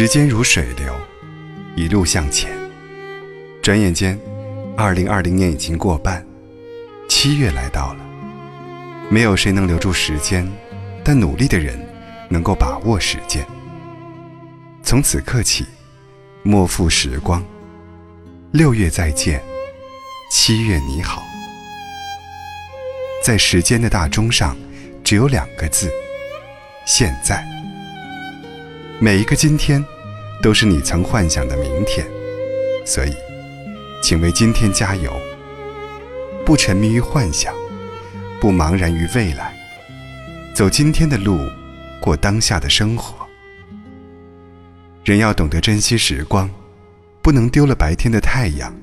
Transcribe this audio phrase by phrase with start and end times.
[0.00, 0.94] 时间如水流，
[1.74, 2.52] 一路向前。
[3.60, 4.16] 转眼间，
[4.76, 6.24] 二零二零年已经过半，
[7.08, 8.06] 七月来到了。
[9.10, 10.48] 没有谁能留住时间，
[11.02, 11.76] 但努力的人
[12.28, 13.44] 能够把握时间。
[14.84, 15.66] 从此刻起，
[16.44, 17.44] 莫负时光。
[18.52, 19.42] 六月再见，
[20.30, 21.24] 七月你好。
[23.24, 24.56] 在时间的大钟上，
[25.02, 25.90] 只有两个字：
[26.86, 27.44] 现在。
[29.00, 29.84] 每一个今天，
[30.42, 32.04] 都是你曾幻想的明天，
[32.84, 33.12] 所以，
[34.02, 35.12] 请为今天加油。
[36.44, 37.54] 不沉迷于幻想，
[38.40, 39.56] 不茫然于未来，
[40.52, 41.38] 走今天的路，
[42.00, 43.24] 过当下的生活。
[45.04, 46.50] 人要懂得珍惜时光，
[47.22, 48.74] 不能丢了白天的太阳，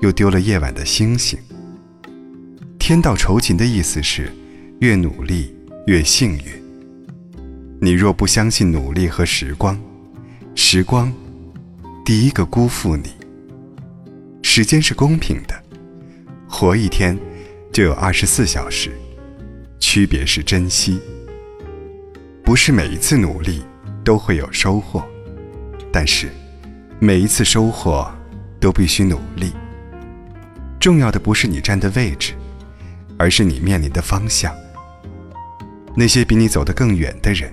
[0.00, 1.38] 又丢了夜晚的星星。
[2.76, 4.32] 天道酬勤的意思是，
[4.80, 5.54] 越努力
[5.86, 6.69] 越幸运。
[7.82, 9.80] 你若不相信努力和时光，
[10.54, 11.10] 时光
[12.04, 13.14] 第一个辜负你。
[14.42, 15.54] 时间是公平的，
[16.46, 17.18] 活一天
[17.72, 18.90] 就有二十四小时，
[19.78, 21.00] 区别是珍惜。
[22.44, 23.62] 不是每一次努力
[24.04, 25.02] 都会有收获，
[25.90, 26.28] 但是
[26.98, 28.06] 每一次收获
[28.60, 29.54] 都必须努力。
[30.78, 32.34] 重要的不是你站的位置，
[33.16, 34.54] 而是你面临的方向。
[35.96, 37.50] 那些比你走得更远的人。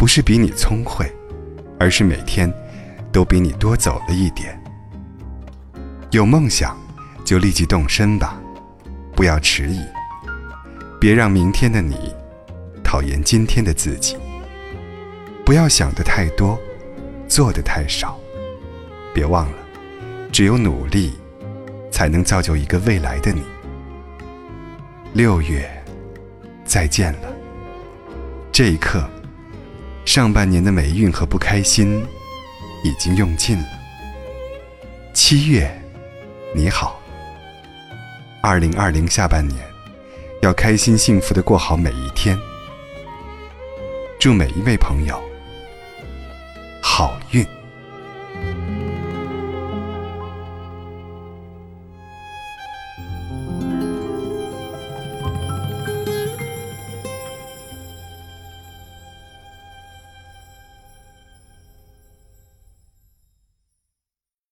[0.00, 1.04] 不是比你聪慧，
[1.78, 2.50] 而是每天
[3.12, 4.58] 都比你多走了一点。
[6.10, 6.74] 有梦想
[7.22, 8.40] 就立即动身吧，
[9.14, 9.78] 不要迟疑。
[10.98, 12.14] 别让明天的你
[12.82, 14.16] 讨厌今天的自己。
[15.44, 16.58] 不要想的太多，
[17.28, 18.18] 做的太少。
[19.12, 19.58] 别忘了，
[20.32, 21.12] 只有努力，
[21.90, 23.42] 才能造就一个未来的你。
[25.12, 25.70] 六月，
[26.64, 27.28] 再见了。
[28.50, 29.06] 这一刻。
[30.12, 32.04] 上半年的霉运和不开心
[32.82, 33.64] 已经用尽了。
[35.14, 35.70] 七月，
[36.52, 37.00] 你好。
[38.42, 39.64] 二零二零下半年，
[40.42, 42.36] 要开心幸福的过好每一天。
[44.18, 45.16] 祝每一位朋友
[46.82, 47.46] 好运。